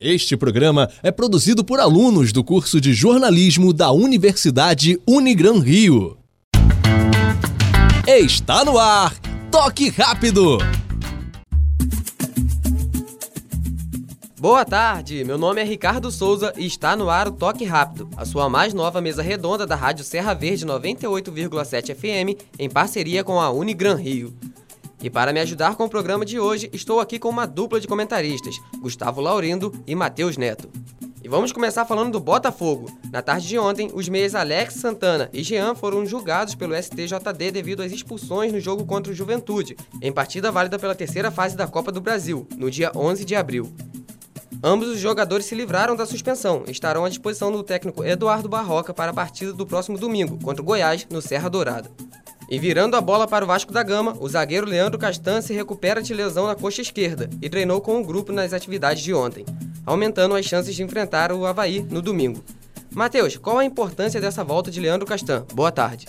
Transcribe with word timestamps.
Este 0.00 0.36
programa 0.36 0.88
é 1.02 1.10
produzido 1.10 1.64
por 1.64 1.80
alunos 1.80 2.32
do 2.32 2.44
curso 2.44 2.80
de 2.80 2.94
jornalismo 2.94 3.72
da 3.72 3.90
Universidade 3.90 4.96
Unigran 5.04 5.58
Rio. 5.58 6.16
Está 8.06 8.64
no 8.64 8.78
ar! 8.78 9.12
Toque 9.50 9.88
rápido! 9.88 10.58
Boa 14.38 14.64
tarde, 14.64 15.24
meu 15.24 15.36
nome 15.36 15.60
é 15.62 15.64
Ricardo 15.64 16.12
Souza 16.12 16.52
e 16.56 16.64
está 16.64 16.94
no 16.94 17.10
ar 17.10 17.26
o 17.26 17.32
Toque 17.32 17.64
Rápido, 17.64 18.08
a 18.16 18.24
sua 18.24 18.48
mais 18.48 18.72
nova 18.72 19.00
mesa 19.00 19.20
redonda 19.20 19.66
da 19.66 19.74
Rádio 19.74 20.04
Serra 20.04 20.32
Verde 20.32 20.64
98,7 20.64 21.96
FM, 21.96 22.40
em 22.56 22.70
parceria 22.70 23.24
com 23.24 23.40
a 23.40 23.50
Unigran 23.50 23.96
Rio. 23.96 24.32
E 25.02 25.08
para 25.08 25.32
me 25.32 25.40
ajudar 25.40 25.76
com 25.76 25.84
o 25.84 25.88
programa 25.88 26.24
de 26.24 26.40
hoje, 26.40 26.68
estou 26.72 26.98
aqui 26.98 27.18
com 27.18 27.28
uma 27.28 27.46
dupla 27.46 27.80
de 27.80 27.86
comentaristas, 27.86 28.60
Gustavo 28.80 29.20
Laurindo 29.20 29.72
e 29.86 29.94
Matheus 29.94 30.36
Neto. 30.36 30.68
E 31.22 31.28
vamos 31.28 31.52
começar 31.52 31.84
falando 31.84 32.12
do 32.12 32.20
Botafogo. 32.20 32.90
Na 33.12 33.22
tarde 33.22 33.46
de 33.46 33.58
ontem, 33.58 33.90
os 33.92 34.08
meias 34.08 34.34
Alex 34.34 34.74
Santana 34.74 35.28
e 35.32 35.42
Jean 35.42 35.74
foram 35.74 36.04
julgados 36.04 36.54
pelo 36.54 36.74
STJD 36.74 37.50
devido 37.52 37.82
às 37.82 37.92
expulsões 37.92 38.52
no 38.52 38.60
jogo 38.60 38.86
contra 38.86 39.12
o 39.12 39.14
Juventude, 39.14 39.76
em 40.02 40.10
partida 40.10 40.50
válida 40.50 40.78
pela 40.78 40.94
terceira 40.94 41.30
fase 41.30 41.56
da 41.56 41.66
Copa 41.66 41.92
do 41.92 42.00
Brasil, 42.00 42.46
no 42.56 42.70
dia 42.70 42.90
11 42.94 43.24
de 43.24 43.36
abril. 43.36 43.72
Ambos 44.62 44.88
os 44.88 44.98
jogadores 44.98 45.46
se 45.46 45.54
livraram 45.54 45.94
da 45.94 46.06
suspensão 46.06 46.64
e 46.66 46.72
estarão 46.72 47.04
à 47.04 47.08
disposição 47.08 47.52
do 47.52 47.62
técnico 47.62 48.04
Eduardo 48.04 48.48
Barroca 48.48 48.92
para 48.92 49.12
a 49.12 49.14
partida 49.14 49.52
do 49.52 49.66
próximo 49.66 49.96
domingo, 49.96 50.38
contra 50.42 50.62
o 50.62 50.64
Goiás, 50.64 51.06
no 51.08 51.22
Serra 51.22 51.48
Dourada. 51.48 51.88
E 52.50 52.58
virando 52.58 52.96
a 52.96 53.00
bola 53.00 53.28
para 53.28 53.44
o 53.44 53.48
Vasco 53.48 53.72
da 53.72 53.82
Gama, 53.82 54.16
o 54.18 54.28
zagueiro 54.28 54.66
Leandro 54.66 54.98
Castan 54.98 55.42
se 55.42 55.52
recupera 55.52 56.00
de 56.00 56.14
lesão 56.14 56.46
na 56.46 56.54
coxa 56.54 56.80
esquerda 56.80 57.28
e 57.42 57.48
treinou 57.50 57.78
com 57.78 58.00
o 58.00 58.04
grupo 58.04 58.32
nas 58.32 58.54
atividades 58.54 59.02
de 59.02 59.12
ontem, 59.12 59.44
aumentando 59.84 60.34
as 60.34 60.46
chances 60.46 60.74
de 60.74 60.82
enfrentar 60.82 61.30
o 61.30 61.44
Havaí 61.44 61.82
no 61.90 62.00
domingo. 62.00 62.42
Matheus, 62.90 63.36
qual 63.36 63.58
a 63.58 63.66
importância 63.66 64.18
dessa 64.18 64.42
volta 64.42 64.70
de 64.70 64.80
Leandro 64.80 65.06
Castan? 65.06 65.44
Boa 65.52 65.70
tarde. 65.70 66.08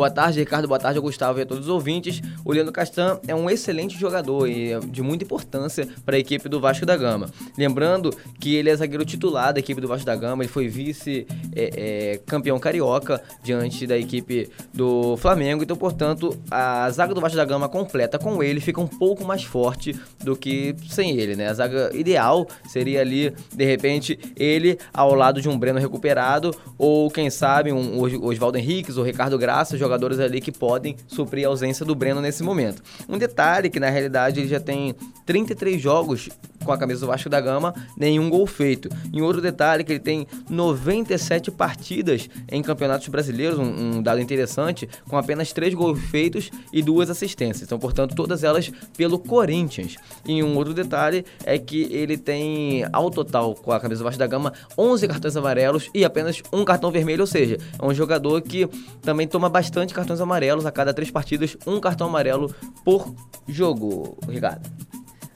Boa 0.00 0.10
tarde, 0.10 0.38
Ricardo. 0.38 0.66
Boa 0.66 0.80
tarde, 0.80 0.98
Gustavo 0.98 1.40
e 1.40 1.42
a 1.42 1.46
todos 1.46 1.64
os 1.64 1.70
ouvintes. 1.70 2.22
O 2.42 2.52
Leandro 2.52 2.72
Castan 2.72 3.20
é 3.28 3.34
um 3.34 3.50
excelente 3.50 3.98
jogador 3.98 4.48
e 4.48 4.80
de 4.86 5.02
muita 5.02 5.24
importância 5.24 5.86
para 6.06 6.16
a 6.16 6.18
equipe 6.18 6.48
do 6.48 6.58
Vasco 6.58 6.86
da 6.86 6.96
Gama. 6.96 7.28
Lembrando 7.58 8.10
que 8.40 8.54
ele 8.54 8.70
é 8.70 8.76
zagueiro 8.76 9.04
titular 9.04 9.52
da 9.52 9.60
equipe 9.60 9.78
do 9.78 9.86
Vasco 9.86 10.06
da 10.06 10.16
Gama, 10.16 10.42
ele 10.42 10.50
foi 10.50 10.68
vice-campeão 10.68 12.56
é, 12.56 12.58
é, 12.58 12.62
carioca 12.62 13.22
diante 13.42 13.86
da 13.86 13.98
equipe 13.98 14.48
do 14.72 15.18
Flamengo. 15.18 15.62
Então, 15.62 15.76
portanto, 15.76 16.34
a 16.50 16.88
zaga 16.88 17.12
do 17.12 17.20
Vasco 17.20 17.36
da 17.36 17.44
Gama 17.44 17.68
completa 17.68 18.18
com 18.18 18.42
ele 18.42 18.58
fica 18.58 18.80
um 18.80 18.86
pouco 18.86 19.22
mais 19.22 19.44
forte 19.44 19.94
do 20.24 20.34
que 20.34 20.74
sem 20.88 21.18
ele, 21.18 21.36
né? 21.36 21.48
A 21.48 21.52
zaga 21.52 21.90
ideal 21.92 22.48
seria 22.66 23.02
ali, 23.02 23.34
de 23.54 23.66
repente, 23.66 24.18
ele 24.34 24.78
ao 24.94 25.14
lado 25.14 25.42
de 25.42 25.48
um 25.50 25.58
Breno 25.58 25.78
recuperado 25.78 26.56
ou, 26.78 27.10
quem 27.10 27.28
sabe, 27.28 27.70
um 27.70 28.00
Oswaldo 28.24 28.56
Henriques 28.56 28.96
ou 28.96 29.04
Ricardo 29.04 29.36
Graça 29.36 29.76
jogadores 29.90 30.20
ali 30.20 30.40
que 30.40 30.52
podem 30.52 30.96
suprir 31.08 31.44
a 31.44 31.48
ausência 31.48 31.84
do 31.84 31.94
Breno 31.94 32.20
nesse 32.20 32.42
momento. 32.44 32.82
Um 33.08 33.18
detalhe 33.18 33.68
que 33.68 33.80
na 33.80 33.90
realidade 33.90 34.40
ele 34.40 34.48
já 34.48 34.60
tem 34.60 34.94
33 35.26 35.80
jogos 35.80 36.28
com 36.70 36.74
a 36.74 36.78
camisa 36.78 37.00
do 37.00 37.08
Vasco 37.08 37.28
da 37.28 37.40
Gama, 37.40 37.74
nenhum 37.96 38.30
gol 38.30 38.46
feito. 38.46 38.88
E 39.12 39.20
outro 39.20 39.42
detalhe 39.42 39.82
que 39.82 39.90
ele 39.90 39.98
tem 39.98 40.24
97 40.48 41.50
partidas 41.50 42.30
em 42.48 42.62
campeonatos 42.62 43.08
brasileiros, 43.08 43.58
um, 43.58 43.96
um, 43.96 44.02
dado 44.02 44.20
interessante, 44.20 44.88
com 45.08 45.16
apenas 45.16 45.52
3 45.52 45.74
gols 45.74 45.98
feitos 45.98 46.48
e 46.72 46.80
duas 46.80 47.10
assistências. 47.10 47.62
Então, 47.62 47.76
portanto, 47.76 48.14
todas 48.14 48.44
elas 48.44 48.70
pelo 48.96 49.18
Corinthians. 49.18 49.96
E 50.24 50.44
um 50.44 50.56
outro 50.56 50.72
detalhe 50.72 51.24
é 51.44 51.58
que 51.58 51.88
ele 51.90 52.16
tem, 52.16 52.84
ao 52.92 53.10
total, 53.10 53.56
com 53.56 53.72
a 53.72 53.80
camisa 53.80 54.02
do 54.02 54.04
Vasco 54.04 54.20
da 54.20 54.28
Gama, 54.28 54.52
11 54.78 55.08
cartões 55.08 55.36
amarelos 55.36 55.90
e 55.92 56.04
apenas 56.04 56.40
um 56.52 56.64
cartão 56.64 56.92
vermelho, 56.92 57.22
ou 57.22 57.26
seja, 57.26 57.58
é 57.76 57.84
um 57.84 57.92
jogador 57.92 58.40
que 58.42 58.68
também 59.02 59.26
toma 59.26 59.48
bastante 59.48 59.92
cartões 59.92 60.20
amarelos 60.20 60.64
a 60.64 60.70
cada 60.70 60.94
três 60.94 61.10
partidas, 61.10 61.56
um 61.66 61.80
cartão 61.80 62.06
amarelo 62.06 62.54
por 62.84 63.12
jogo, 63.48 64.16
Ricardo. 64.28 64.89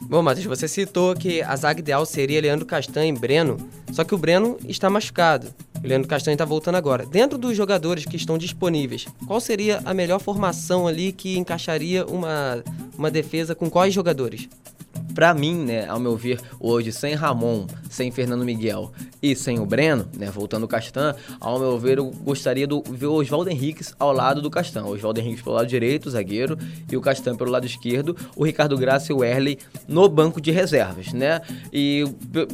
Bom, 0.07 0.23
Matheus, 0.23 0.47
você 0.47 0.69
citou 0.69 1.15
que 1.15 1.43
a 1.43 1.57
zaga 1.57 1.81
ideal 1.81 2.05
seria 2.05 2.41
Leandro 2.41 2.67
Castanho 2.67 3.17
e 3.17 3.19
Breno, 3.19 3.57
só 3.91 4.05
que 4.05 4.15
o 4.15 4.19
Breno 4.19 4.59
está 4.69 4.91
machucado. 4.91 5.49
O 5.83 5.87
Leandro 5.87 6.09
Castanho 6.09 6.35
está 6.35 6.45
voltando 6.45 6.77
agora. 6.77 7.07
Dentro 7.07 7.39
dos 7.39 7.57
jogadores 7.57 8.05
que 8.05 8.17
estão 8.17 8.37
disponíveis, 8.37 9.07
qual 9.27 9.41
seria 9.41 9.81
a 9.85 9.95
melhor 9.95 10.21
formação 10.21 10.87
ali 10.87 11.11
que 11.11 11.39
encaixaria 11.39 12.07
uma, 12.07 12.63
uma 12.97 13.11
defesa 13.11 13.55
com 13.55 13.71
quais 13.71 13.95
jogadores? 13.95 14.49
Para 15.15 15.33
mim, 15.33 15.55
né, 15.65 15.87
ao 15.87 16.01
meu 16.01 16.17
ver, 16.17 16.41
hoje 16.59 16.91
sem 16.91 17.15
Ramon, 17.15 17.67
sem 17.89 18.11
Fernando 18.11 18.45
Miguel 18.45 18.91
e 19.23 19.37
sem 19.37 19.61
o 19.61 19.65
Breno, 19.65 20.09
né, 20.19 20.29
voltando 20.29 20.65
o 20.65 20.69
Castan, 20.69 21.15
ao 21.41 21.59
meu 21.59 21.79
ver, 21.79 21.99
eu 21.99 22.11
gostaria 22.11 22.67
de 22.67 22.83
ver 22.91 23.07
o 23.07 23.15
Oswaldo 23.15 23.49
Henriques 23.49 23.95
ao 23.99 24.13
lado 24.13 24.43
do 24.43 24.51
Castan. 24.51 24.85
O 24.85 24.91
Oswaldo 24.91 25.21
Henriques 25.21 25.43
pelo 25.43 25.55
lado 25.55 25.69
direito, 25.69 26.11
zagueiro, 26.11 26.59
e 26.91 26.97
o 26.97 27.01
Castan 27.01 27.37
pelo 27.37 27.51
lado 27.51 27.65
esquerdo, 27.65 28.17
o 28.35 28.45
Ricardo 28.45 28.77
Graça 28.77 29.13
e 29.13 29.15
o 29.15 29.23
Erley 29.23 29.59
no 29.87 30.09
banco 30.09 30.41
de 30.41 30.51
reservas, 30.51 31.13
né? 31.13 31.41
E 31.73 32.05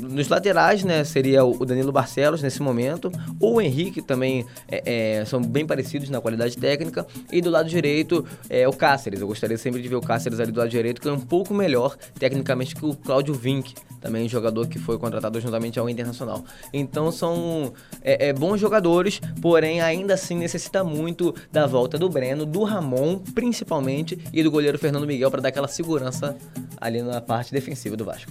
nos 0.02 0.28
laterais, 0.28 0.84
né, 0.84 1.02
seria 1.02 1.42
o 1.42 1.64
Danilo 1.64 1.90
Barcelos 1.90 2.42
nesse 2.42 2.60
momento, 2.60 3.10
ou 3.40 3.54
o 3.54 3.60
Henrique 3.60 4.02
também 4.02 4.44
é, 4.68 5.20
é, 5.20 5.24
são 5.24 5.40
bem 5.40 5.64
parecidos 5.66 6.10
na 6.10 6.20
qualidade 6.20 6.58
técnica, 6.58 7.06
e 7.32 7.40
do 7.40 7.48
lado 7.48 7.70
direito 7.70 8.24
é 8.50 8.68
o 8.68 8.72
Cáceres. 8.72 9.20
Eu 9.20 9.26
gostaria 9.26 9.56
sempre 9.56 9.80
de 9.80 9.88
ver 9.88 9.96
o 9.96 10.00
Cáceres 10.02 10.38
ali 10.38 10.52
do 10.52 10.58
lado 10.58 10.68
direito, 10.68 11.00
que 11.00 11.08
é 11.08 11.12
um 11.12 11.20
pouco 11.20 11.54
melhor 11.54 11.96
tecnicamente 12.18 12.49
que 12.74 12.84
o 12.84 12.94
Cláudio 12.94 13.34
Vink, 13.34 13.74
também 14.00 14.28
jogador 14.28 14.66
que 14.68 14.78
foi 14.78 14.98
contratado 14.98 15.40
juntamente 15.40 15.78
ao 15.78 15.88
Internacional. 15.88 16.44
Então 16.72 17.10
são 17.10 17.72
é, 18.02 18.28
é, 18.28 18.32
bons 18.32 18.60
jogadores, 18.60 19.20
porém 19.40 19.80
ainda 19.80 20.14
assim 20.14 20.36
necessita 20.36 20.82
muito 20.84 21.34
da 21.52 21.66
volta 21.66 21.98
do 21.98 22.08
Breno, 22.08 22.44
do 22.46 22.62
Ramon, 22.64 23.18
principalmente, 23.18 24.18
e 24.32 24.42
do 24.42 24.50
goleiro 24.50 24.78
Fernando 24.78 25.06
Miguel 25.06 25.30
para 25.30 25.42
dar 25.42 25.48
aquela 25.48 25.68
segurança 25.68 26.36
ali 26.80 27.02
na 27.02 27.20
parte 27.20 27.52
defensiva 27.52 27.96
do 27.96 28.04
Vasco. 28.04 28.30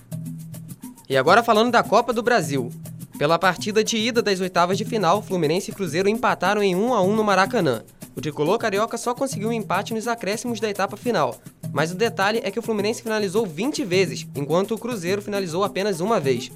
E 1.10 1.18
agora 1.18 1.44
falando 1.44 1.72
da 1.72 1.84
Copa 1.84 2.14
do 2.14 2.22
Brasil. 2.22 2.72
Pela 3.18 3.38
partida 3.38 3.84
de 3.84 3.98
ida 3.98 4.22
das 4.22 4.40
oitavas 4.40 4.78
de 4.78 4.86
final, 4.86 5.22
Fluminense 5.22 5.72
e 5.72 5.74
Cruzeiro 5.74 6.08
empataram 6.08 6.64
em 6.64 6.74
1 6.74 6.94
a 6.94 7.02
1 7.02 7.16
no 7.16 7.24
Maracanã. 7.24 7.84
O 8.16 8.22
tricolor 8.22 8.58
carioca 8.58 8.98
só 8.98 9.14
conseguiu 9.14 9.50
um 9.50 9.54
empate 9.54 9.94
nos 9.94 10.08
acréscimos 10.08 10.60
da 10.60 10.70
etapa 10.70 10.96
final, 10.96 11.36
mas 11.72 11.92
o 11.92 11.96
detalhe 11.96 12.42
é 12.44 12.52
que 12.52 12.60
o 12.60 12.62
Fluminense 12.62 13.02
finalizou 13.02 13.46
20 13.46 13.84
vezes, 13.84 14.28
enquanto 14.36 14.74
o 14.74 14.78
Cruzeiro 14.78 15.22
finalizou 15.22 15.64
apenas 15.64 16.00
uma 16.00 16.20
vez. 16.20 16.52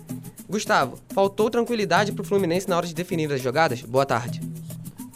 Gustavo, 0.49 0.99
faltou 1.09 1.49
tranquilidade 1.49 2.11
para 2.11 2.21
o 2.21 2.25
Fluminense 2.25 2.69
na 2.69 2.77
hora 2.77 2.87
de 2.87 2.93
definir 2.93 3.31
as 3.31 3.41
jogadas? 3.41 3.81
Boa 3.81 4.05
tarde. 4.05 4.41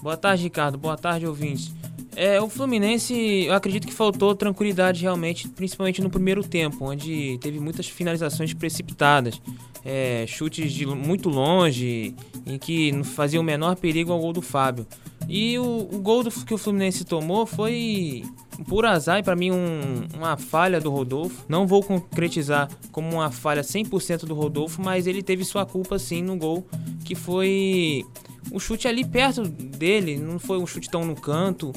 Boa 0.01 0.17
tarde, 0.17 0.43
Ricardo. 0.43 0.77
Boa 0.77 0.97
tarde, 0.97 1.27
ouvintes. 1.27 1.71
É, 2.15 2.41
o 2.41 2.49
Fluminense, 2.49 3.45
eu 3.45 3.53
acredito 3.53 3.85
que 3.85 3.93
faltou 3.93 4.33
tranquilidade 4.33 5.03
realmente, 5.03 5.47
principalmente 5.49 6.01
no 6.01 6.09
primeiro 6.09 6.43
tempo, 6.43 6.85
onde 6.85 7.37
teve 7.39 7.59
muitas 7.59 7.87
finalizações 7.87 8.55
precipitadas, 8.55 9.39
é, 9.85 10.25
chutes 10.27 10.71
de 10.71 10.85
muito 10.87 11.29
longe, 11.29 12.15
em 12.43 12.57
que 12.57 12.91
não 12.91 13.03
fazia 13.03 13.39
o 13.39 13.43
menor 13.43 13.75
perigo 13.75 14.11
ao 14.11 14.19
gol 14.19 14.33
do 14.33 14.41
Fábio. 14.41 14.87
E 15.29 15.59
o, 15.59 15.87
o 15.91 15.99
gol 15.99 16.23
do, 16.23 16.31
que 16.31 16.53
o 16.53 16.57
Fluminense 16.57 17.05
tomou 17.05 17.45
foi 17.45 18.23
por 18.65 18.85
azar 18.85 19.19
e 19.19 19.23
para 19.23 19.35
mim 19.35 19.51
um, 19.51 20.07
uma 20.15 20.37
falha 20.37 20.79
do 20.79 20.89
Rodolfo. 20.89 21.45
Não 21.47 21.67
vou 21.67 21.83
concretizar 21.83 22.69
como 22.91 23.15
uma 23.15 23.31
falha 23.31 23.61
100% 23.61 24.25
do 24.25 24.33
Rodolfo, 24.33 24.81
mas 24.81 25.07
ele 25.07 25.21
teve 25.21 25.43
sua 25.43 25.65
culpa 25.65 25.99
sim 25.99 26.21
no 26.21 26.35
gol, 26.35 26.65
que 27.05 27.15
foi 27.15 28.05
o 28.51 28.59
chute 28.59 28.87
ali 28.87 29.05
perto 29.05 29.43
dele, 29.43 30.17
não 30.17 30.39
foi 30.39 30.57
um 30.57 30.65
chute 30.65 30.89
tão 30.89 31.05
no 31.05 31.15
canto. 31.15 31.71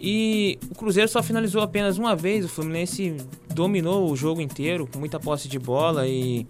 E 0.00 0.58
o 0.70 0.74
Cruzeiro 0.74 1.08
só 1.08 1.22
finalizou 1.22 1.62
apenas 1.62 1.96
uma 1.96 2.14
vez, 2.14 2.44
o 2.44 2.48
Fluminense 2.48 3.16
dominou 3.54 4.10
o 4.10 4.16
jogo 4.16 4.40
inteiro, 4.40 4.86
com 4.86 4.98
muita 4.98 5.18
posse 5.18 5.48
de 5.48 5.58
bola 5.58 6.06
e 6.06 6.46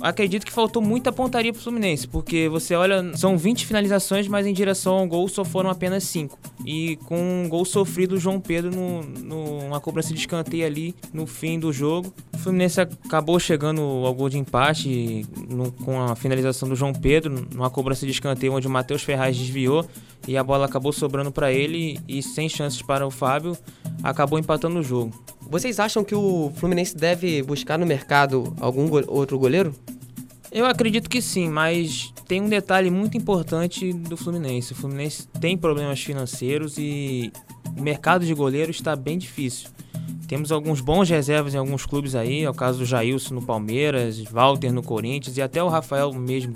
acredito 0.00 0.44
que 0.44 0.52
faltou 0.52 0.82
muita 0.82 1.12
pontaria 1.12 1.52
pro 1.52 1.62
Fluminense, 1.62 2.06
porque 2.06 2.48
você 2.48 2.74
olha, 2.74 3.16
são 3.16 3.36
20 3.36 3.66
finalizações, 3.66 4.28
mas 4.28 4.46
em 4.46 4.52
direção 4.52 4.94
ao 4.98 5.06
gol 5.06 5.28
só 5.28 5.44
foram 5.44 5.70
apenas 5.70 6.04
5. 6.04 6.38
E 6.64 6.96
com 7.06 7.44
um 7.44 7.48
gol 7.48 7.64
sofrido 7.64 8.14
do 8.14 8.20
João 8.20 8.40
Pedro 8.40 8.70
no, 8.70 9.02
no, 9.02 9.80
cobrança 9.80 10.12
de 10.12 10.20
escanteio 10.20 10.66
ali 10.66 10.94
no 11.12 11.26
fim 11.26 11.58
do 11.58 11.72
jogo. 11.72 12.12
O 12.34 12.38
Fluminense 12.38 12.80
acabou 12.80 13.38
chegando 13.40 13.80
ao 13.80 14.14
gol 14.14 14.28
de 14.28 14.38
empate 14.38 15.24
no, 15.48 15.72
com 15.72 16.00
a 16.00 16.14
finalização 16.14 16.68
do 16.68 16.76
João 16.76 16.92
Pedro, 16.92 17.46
numa 17.54 17.70
cobrança 17.70 18.04
de 18.04 18.12
escanteio 18.12 18.52
onde 18.52 18.66
o 18.66 18.70
Matheus 18.70 19.02
Ferraz 19.02 19.36
desviou 19.36 19.86
e 20.26 20.36
a 20.36 20.44
bola 20.44 20.66
acabou 20.66 20.92
sobrando 20.92 21.32
para 21.32 21.52
ele 21.52 21.98
e 22.06 22.22
sem 22.22 22.48
chances 22.48 22.82
para 22.82 23.06
o 23.06 23.10
Fábio, 23.10 23.56
acabou 24.02 24.38
empatando 24.38 24.78
o 24.78 24.82
jogo. 24.82 25.12
Vocês 25.40 25.80
acham 25.80 26.04
que 26.04 26.14
o 26.14 26.52
Fluminense 26.56 26.94
deve 26.94 27.42
buscar 27.42 27.78
no 27.78 27.86
mercado 27.86 28.54
algum 28.60 28.86
go 28.88 29.02
outro 29.08 29.38
goleiro? 29.38 29.74
Eu 30.50 30.64
acredito 30.64 31.10
que 31.10 31.20
sim, 31.20 31.48
mas 31.48 32.12
tem 32.26 32.40
um 32.40 32.48
detalhe 32.48 32.90
muito 32.90 33.16
importante 33.16 33.92
do 33.92 34.16
Fluminense. 34.16 34.72
O 34.72 34.76
Fluminense 34.76 35.28
tem 35.40 35.58
problemas 35.58 36.00
financeiros 36.00 36.76
e 36.78 37.30
o 37.76 37.82
mercado 37.82 38.24
de 38.24 38.32
goleiro 38.32 38.70
está 38.70 38.96
bem 38.96 39.18
difícil. 39.18 39.68
temos 40.26 40.50
alguns 40.50 40.80
bons 40.80 41.08
reservas 41.08 41.54
em 41.54 41.58
alguns 41.58 41.84
clubes 41.84 42.14
aí, 42.14 42.44
é 42.44 42.50
o 42.50 42.54
caso 42.54 42.78
do 42.78 42.86
Jailson 42.86 43.34
no 43.34 43.42
Palmeiras, 43.42 44.22
Walter 44.24 44.72
no 44.72 44.82
Corinthians 44.82 45.36
e 45.36 45.42
até 45.42 45.62
o 45.62 45.68
Rafael 45.68 46.12
mesmo 46.12 46.54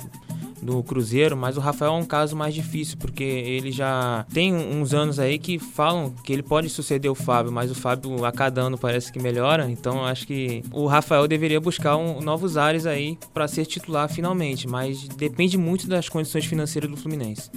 do 0.63 0.83
Cruzeiro, 0.83 1.37
mas 1.37 1.57
o 1.57 1.61
Rafael 1.61 1.93
é 1.93 1.97
um 1.97 2.05
caso 2.05 2.37
mais 2.37 2.55
difícil, 2.55 2.97
porque 2.99 3.25
ele 3.25 3.73
já 3.73 4.25
tem 4.33 4.55
uns 4.55 4.95
anos 4.95 5.19
aí 5.19 5.39
que 5.39 5.59
falam 5.59 6.11
que 6.23 6.33
ele 6.33 6.43
pode 6.43 6.69
suceder 6.69 7.11
o 7.11 7.15
Fábio, 7.15 7.51
mas 7.51 7.71
o 7.71 7.75
Fábio 7.75 8.25
a 8.25 8.31
cada 8.31 8.61
ano 8.63 8.79
parece 8.79 9.13
que 9.13 9.19
melhora, 9.19 9.69
então 9.69 10.05
acho 10.05 10.27
que 10.27 10.63
o 10.71 10.87
Rafael 10.87 11.27
deveria 11.27 11.61
buscar 11.61 11.97
um, 11.97 12.21
novos 12.21 12.57
ares 12.57 12.87
aí 12.87 13.19
para 13.35 13.49
ser 13.49 13.67
titular 13.67 14.09
finalmente, 14.09 14.69
mas 14.69 15.09
depende 15.09 15.59
muito 15.59 15.89
das 15.89 16.09
condições 16.09 16.45
financeiras 16.45 16.89
do 16.89 16.97
Fluminense. 16.97 17.51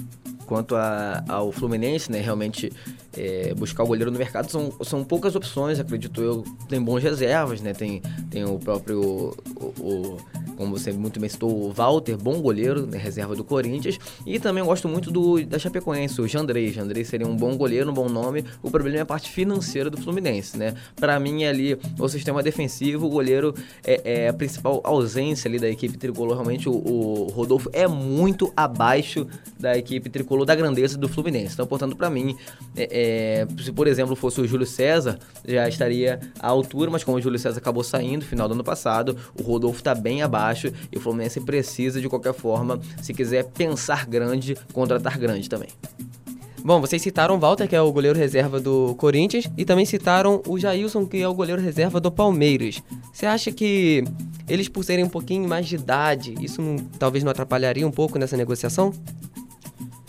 Quanto 0.46 0.76
a, 0.76 1.24
ao 1.28 1.50
Fluminense, 1.50 2.10
né, 2.10 2.20
realmente 2.20 2.72
é, 3.16 3.52
buscar 3.54 3.82
o 3.82 3.86
goleiro 3.86 4.12
no 4.12 4.18
mercado 4.18 4.50
são, 4.50 4.72
são 4.82 5.02
poucas 5.02 5.34
opções, 5.34 5.80
acredito 5.80 6.22
eu. 6.22 6.44
Tem 6.68 6.80
bons 6.80 7.02
reservas, 7.02 7.60
né? 7.60 7.72
Tem, 7.72 8.00
tem 8.30 8.44
o 8.44 8.56
próprio 8.56 9.34
o, 9.56 9.64
o 9.80 10.18
como 10.56 10.76
você 10.76 10.92
muito 10.92 11.20
bem 11.20 11.28
citou, 11.28 11.50
o 11.50 11.72
Walter, 11.72 12.16
bom 12.16 12.40
goleiro, 12.40 12.86
né, 12.86 12.98
reserva 12.98 13.34
do 13.34 13.44
Corinthians. 13.44 13.98
E 14.24 14.38
também 14.38 14.64
gosto 14.64 14.88
muito 14.88 15.10
do 15.10 15.44
da 15.44 15.58
Chapecoense, 15.58 16.20
o 16.20 16.26
Jandrei. 16.26 16.72
Jandrei 16.72 17.04
seria 17.04 17.26
um 17.26 17.36
bom 17.36 17.56
goleiro, 17.56 17.90
um 17.90 17.94
bom 17.94 18.08
nome. 18.08 18.44
O 18.62 18.70
problema 18.70 18.98
é 18.98 19.00
a 19.02 19.06
parte 19.06 19.30
financeira 19.30 19.90
do 19.90 20.00
Fluminense, 20.00 20.56
né? 20.56 20.74
Para 20.96 21.18
mim, 21.20 21.44
ali, 21.44 21.78
o 21.98 22.08
sistema 22.08 22.42
defensivo, 22.42 23.06
o 23.06 23.10
goleiro 23.10 23.54
é, 23.84 24.24
é, 24.24 24.28
a 24.28 24.32
principal 24.32 24.80
ausência 24.84 25.48
ali 25.48 25.58
da 25.58 25.68
equipe 25.68 25.96
tricolor. 25.96 26.34
Realmente, 26.34 26.68
o, 26.68 26.72
o 26.72 27.26
Rodolfo 27.30 27.70
é 27.72 27.86
muito 27.86 28.52
abaixo 28.56 29.26
da 29.58 29.76
equipe 29.76 30.08
tricolor, 30.08 30.44
da 30.44 30.54
grandeza 30.54 30.96
do 30.96 31.08
Fluminense. 31.08 31.54
Então, 31.54 31.66
portanto, 31.66 31.96
para 31.96 32.10
mim, 32.10 32.36
é, 32.76 33.46
é, 33.46 33.62
se 33.62 33.72
por 33.72 33.86
exemplo 33.86 34.16
fosse 34.16 34.40
o 34.40 34.46
Júlio 34.46 34.66
César, 34.66 35.18
já 35.46 35.68
estaria 35.68 36.20
à 36.38 36.48
altura, 36.48 36.90
mas 36.90 37.04
como 37.04 37.18
o 37.18 37.20
Júlio 37.20 37.38
César 37.38 37.58
acabou 37.58 37.84
saindo 37.84 38.22
no 38.22 38.28
final 38.28 38.48
do 38.48 38.54
ano 38.54 38.64
passado, 38.64 39.16
o 39.38 39.42
Rodolfo 39.42 39.78
está 39.78 39.94
bem 39.94 40.22
abaixo 40.22 40.45
baixo 40.46 40.72
e 40.92 40.96
o 40.96 41.00
Fluminense 41.00 41.40
precisa, 41.40 42.00
de 42.00 42.08
qualquer 42.08 42.34
forma, 42.34 42.80
se 43.02 43.12
quiser 43.12 43.44
pensar 43.44 44.06
grande, 44.06 44.56
contratar 44.72 45.18
grande 45.18 45.48
também. 45.48 45.68
Bom, 46.64 46.80
vocês 46.80 47.00
citaram 47.00 47.36
o 47.36 47.38
Walter, 47.38 47.68
que 47.68 47.76
é 47.76 47.80
o 47.80 47.92
goleiro 47.92 48.18
reserva 48.18 48.58
do 48.58 48.94
Corinthians, 48.96 49.48
e 49.56 49.64
também 49.64 49.84
citaram 49.84 50.42
o 50.48 50.58
Jailson, 50.58 51.06
que 51.06 51.18
é 51.18 51.28
o 51.28 51.34
goleiro 51.34 51.62
reserva 51.62 52.00
do 52.00 52.10
Palmeiras. 52.10 52.82
Você 53.12 53.24
acha 53.24 53.52
que 53.52 54.02
eles, 54.48 54.68
por 54.68 54.84
serem 54.84 55.04
um 55.04 55.08
pouquinho 55.08 55.48
mais 55.48 55.66
de 55.66 55.76
idade, 55.76 56.34
isso 56.40 56.60
não, 56.60 56.76
talvez 56.98 57.22
não 57.22 57.30
atrapalharia 57.30 57.86
um 57.86 57.90
pouco 57.92 58.18
nessa 58.18 58.36
negociação? 58.36 58.92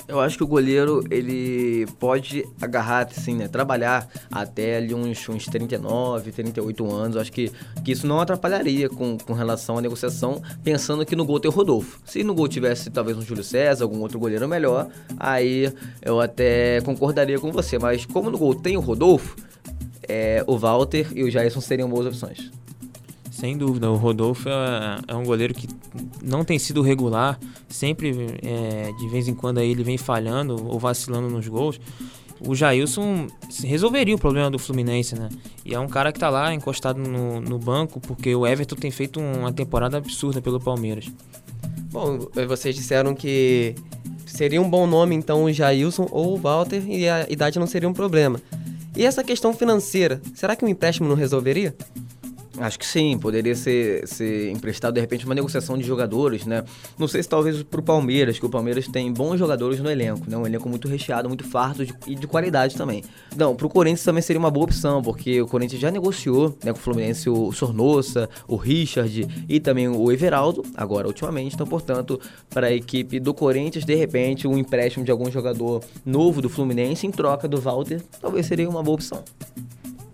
Eu 0.07 0.21
acho 0.21 0.37
que 0.37 0.43
o 0.43 0.47
goleiro, 0.47 1.03
ele 1.11 1.85
pode 1.99 2.47
agarrar, 2.61 3.07
assim, 3.11 3.35
né? 3.35 3.49
Trabalhar 3.49 4.07
até 4.31 4.77
ali 4.77 4.93
uns, 4.93 5.27
uns 5.27 5.45
39, 5.45 6.31
38 6.31 6.91
anos. 6.91 7.15
Eu 7.15 7.21
acho 7.21 7.31
que, 7.31 7.51
que 7.83 7.91
isso 7.91 8.07
não 8.07 8.21
atrapalharia 8.21 8.87
com, 8.87 9.17
com 9.17 9.33
relação 9.33 9.77
à 9.77 9.81
negociação, 9.81 10.41
pensando 10.63 11.05
que 11.05 11.15
no 11.15 11.25
gol 11.25 11.41
tem 11.41 11.51
o 11.51 11.53
Rodolfo. 11.53 11.99
Se 12.05 12.23
no 12.23 12.33
gol 12.33 12.47
tivesse 12.47 12.89
talvez 12.89 13.17
um 13.17 13.21
Júlio 13.21 13.43
César, 13.43 13.83
algum 13.83 13.99
outro 13.99 14.17
goleiro 14.17 14.47
melhor, 14.47 14.87
aí 15.19 15.73
eu 16.01 16.21
até 16.21 16.79
concordaria 16.81 17.37
com 17.37 17.51
você. 17.51 17.77
Mas 17.77 18.05
como 18.05 18.29
no 18.29 18.37
gol 18.37 18.55
tem 18.55 18.77
o 18.77 18.79
Rodolfo, 18.79 19.35
é, 20.07 20.41
o 20.47 20.57
Walter 20.57 21.07
e 21.13 21.23
o 21.23 21.29
Jason 21.29 21.59
seriam 21.59 21.89
boas 21.89 22.05
opções. 22.05 22.49
Sem 23.37 23.55
dúvida, 23.55 23.87
o 23.91 23.95
Rodolfo 23.95 24.49
é, 24.49 24.99
é, 25.09 25.13
um 25.13 25.23
goleiro 25.23 25.53
que 25.53 25.67
não 26.23 26.43
tem 26.43 26.57
sido 26.57 26.81
regular, 26.81 27.39
sempre 27.69 28.09
é, 28.41 28.91
de 28.97 29.07
vez 29.09 29.27
em 29.27 29.35
quando 29.35 29.59
aí 29.59 29.69
ele 29.69 29.83
vem 29.83 29.95
falhando 29.95 30.55
ou 30.67 30.79
vacilando 30.79 31.29
nos 31.29 31.47
gols. 31.47 31.79
O 32.39 32.55
Jailson 32.55 33.27
resolveria 33.63 34.15
o 34.15 34.17
problema 34.17 34.49
do 34.49 34.57
Fluminense, 34.57 35.13
né? 35.13 35.29
E 35.63 35.75
é 35.75 35.79
um 35.79 35.87
cara 35.87 36.11
que 36.11 36.17
tá 36.19 36.31
lá 36.31 36.51
encostado 36.51 36.97
no, 36.99 37.39
no 37.39 37.59
banco, 37.59 37.99
porque 37.99 38.33
o 38.33 38.47
Everton 38.47 38.75
tem 38.75 38.89
feito 38.89 39.19
uma 39.19 39.53
temporada 39.53 39.97
absurda 39.97 40.41
pelo 40.41 40.59
Palmeiras. 40.59 41.05
Bom, 41.91 42.17
vocês 42.47 42.75
disseram 42.75 43.13
que 43.13 43.75
seria 44.25 44.59
um 44.59 44.67
bom 44.67 44.87
nome 44.87 45.13
então 45.13 45.43
o 45.43 45.53
Jailson 45.53 46.07
ou 46.09 46.33
o 46.33 46.37
Walter 46.37 46.83
e 46.87 47.07
a 47.07 47.27
idade 47.29 47.59
não 47.59 47.67
seria 47.67 47.87
um 47.87 47.93
problema. 47.93 48.41
E 48.95 49.05
essa 49.05 49.23
questão 49.23 49.53
financeira, 49.53 50.19
será 50.33 50.55
que 50.55 50.65
um 50.65 50.67
empréstimo 50.67 51.07
não 51.07 51.15
resolveria? 51.15 51.75
Acho 52.59 52.79
que 52.79 52.85
sim, 52.85 53.17
poderia 53.17 53.55
ser, 53.55 54.07
ser 54.07 54.49
emprestado 54.49 54.95
de 54.95 54.99
repente 54.99 55.25
uma 55.25 55.35
negociação 55.35 55.77
de 55.77 55.83
jogadores, 55.83 56.45
né? 56.45 56.63
Não 56.97 57.07
sei 57.07 57.21
se 57.21 57.29
talvez 57.29 57.61
para 57.61 57.79
o 57.79 57.83
Palmeiras, 57.83 58.39
que 58.39 58.45
o 58.45 58.49
Palmeiras 58.49 58.87
tem 58.87 59.11
bons 59.13 59.37
jogadores 59.37 59.79
no 59.79 59.89
elenco, 59.89 60.23
né? 60.27 60.35
Um 60.35 60.45
elenco 60.45 60.67
muito 60.67 60.87
recheado, 60.87 61.27
muito 61.27 61.43
farto 61.43 61.85
de, 61.85 61.93
e 62.07 62.15
de 62.15 62.25
qualidade 62.25 62.75
também. 62.75 63.03
Não, 63.35 63.55
para 63.55 63.67
o 63.67 63.69
Corinthians 63.69 64.03
também 64.03 64.21
seria 64.21 64.39
uma 64.39 64.49
boa 64.49 64.65
opção, 64.65 65.01
porque 65.01 65.39
o 65.41 65.47
Corinthians 65.47 65.79
já 65.79 65.91
negociou 65.91 66.57
né, 66.63 66.73
com 66.73 66.79
o 66.79 66.81
Fluminense 66.81 67.29
o 67.29 67.51
Sornossa, 67.51 68.27
o 68.47 68.55
Richard 68.55 69.45
e 69.47 69.59
também 69.59 69.87
o 69.87 70.11
Everaldo, 70.11 70.63
agora 70.75 71.07
ultimamente. 71.07 71.53
Então, 71.53 71.67
portanto, 71.67 72.19
para 72.49 72.67
a 72.67 72.73
equipe 72.73 73.19
do 73.19 73.33
Corinthians, 73.33 73.85
de 73.85 73.95
repente, 73.95 74.47
um 74.47 74.57
empréstimo 74.57 75.05
de 75.05 75.11
algum 75.11 75.29
jogador 75.29 75.83
novo 76.05 76.41
do 76.41 76.49
Fluminense 76.49 77.05
em 77.05 77.11
troca 77.11 77.47
do 77.47 77.61
Walter, 77.61 78.01
talvez 78.19 78.47
seria 78.47 78.67
uma 78.67 78.81
boa 78.81 78.95
opção. 78.95 79.23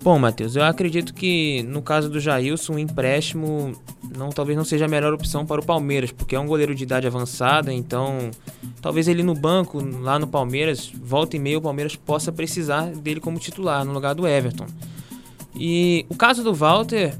Bom, 0.03 0.19
Matheus, 0.19 0.57
eu 0.57 0.63
acredito 0.65 1.13
que 1.13 1.63
no 1.63 1.81
caso 1.81 2.09
do 2.09 2.19
Jailson, 2.19 2.73
o 2.73 2.79
empréstimo 2.79 3.71
não, 4.13 4.31
talvez 4.31 4.57
não 4.57 4.65
seja 4.65 4.83
a 4.83 4.87
melhor 4.89 5.13
opção 5.13 5.45
para 5.45 5.61
o 5.61 5.65
Palmeiras, 5.65 6.11
porque 6.11 6.35
é 6.35 6.39
um 6.39 6.45
goleiro 6.45 6.75
de 6.75 6.83
idade 6.83 7.07
avançada, 7.07 7.71
então 7.71 8.29
talvez 8.81 9.07
ele 9.07 9.23
no 9.23 9.33
banco, 9.33 9.81
lá 10.01 10.19
no 10.19 10.27
Palmeiras, 10.27 10.91
volta 10.93 11.37
e 11.37 11.39
meio 11.39 11.59
o 11.59 11.61
Palmeiras 11.61 11.95
possa 11.95 12.33
precisar 12.33 12.87
dele 12.87 13.21
como 13.21 13.39
titular 13.39 13.85
no 13.85 13.93
lugar 13.93 14.13
do 14.13 14.27
Everton. 14.27 14.65
E 15.55 16.05
o 16.09 16.15
caso 16.15 16.43
do 16.43 16.53
Walter, 16.53 17.17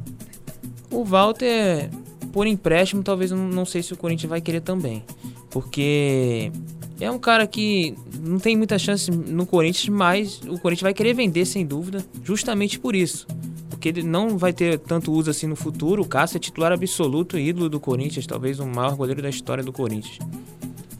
o 0.92 1.06
Walter, 1.06 1.90
por 2.34 2.46
empréstimo, 2.48 3.02
talvez 3.02 3.32
não 3.32 3.64
sei 3.64 3.82
se 3.82 3.94
o 3.94 3.98
Corinthians 3.98 4.30
vai 4.30 4.42
querer 4.42 4.60
também, 4.60 5.06
porque 5.50 6.52
é 7.00 7.10
um 7.10 7.20
cara 7.20 7.46
que 7.48 7.96
não 8.20 8.40
tem 8.40 8.56
muita 8.56 8.78
chance 8.78 9.10
no 9.10 9.46
Corinthians, 9.46 9.90
mas 9.90 10.42
o 10.48 10.60
Corinthians 10.60 10.84
vai 10.84 10.94
querer 10.94 11.14
vender 11.14 11.46
sem 11.46 11.66
dúvida, 11.66 12.06
justamente 12.24 12.80
por 12.80 12.96
isso. 12.96 13.28
Porque 13.70 13.90
ele 13.90 14.04
não 14.04 14.38
vai 14.38 14.54
ter 14.54 14.80
tanto 14.80 15.12
uso 15.12 15.30
assim 15.30 15.48
no 15.48 15.56
futuro. 15.56 16.04
O 16.04 16.08
Cássio 16.08 16.38
é 16.38 16.40
titular 16.40 16.72
absoluto 16.72 17.38
e 17.38 17.50
ídolo 17.50 17.68
do 17.68 17.80
Corinthians, 17.80 18.26
talvez 18.26 18.60
o 18.60 18.66
maior 18.66 18.96
goleiro 18.96 19.22
da 19.22 19.30
história 19.30 19.64
do 19.64 19.74
Corinthians. 19.74 20.20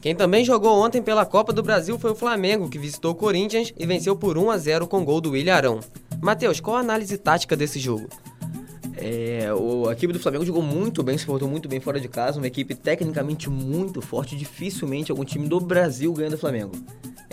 Quem 0.02 0.14
também 0.14 0.44
jogou 0.44 0.84
ontem 0.84 1.00
pela 1.00 1.24
Copa 1.24 1.50
do 1.50 1.62
Brasil 1.62 1.98
foi 1.98 2.10
o 2.10 2.14
Flamengo, 2.14 2.68
que 2.68 2.78
visitou 2.78 3.12
o 3.12 3.14
Corinthians 3.14 3.72
e 3.78 3.86
venceu 3.86 4.14
por 4.14 4.36
1 4.36 4.50
a 4.50 4.58
0 4.58 4.86
com 4.86 5.02
gol 5.02 5.18
do 5.18 5.30
William 5.30 5.54
Arão. 5.54 5.80
Matheus, 6.20 6.60
qual 6.60 6.76
a 6.76 6.80
análise 6.80 7.16
tática 7.16 7.56
desse 7.56 7.78
jogo? 7.78 8.06
É, 9.06 9.52
o, 9.52 9.86
a 9.86 9.92
equipe 9.92 10.14
do 10.14 10.18
Flamengo 10.18 10.46
jogou 10.46 10.62
muito 10.62 11.02
bem, 11.02 11.18
se 11.18 11.26
portou 11.26 11.46
muito 11.46 11.68
bem 11.68 11.78
fora 11.78 12.00
de 12.00 12.08
casa, 12.08 12.38
uma 12.38 12.46
equipe 12.46 12.74
tecnicamente 12.74 13.50
muito 13.50 14.00
forte, 14.00 14.34
dificilmente 14.34 15.10
algum 15.10 15.26
time 15.26 15.46
do 15.46 15.60
Brasil 15.60 16.10
ganha 16.14 16.30
do 16.30 16.38
Flamengo. 16.38 16.72